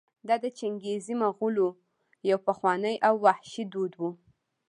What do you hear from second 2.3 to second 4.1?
پخوانی او وحشي دود و.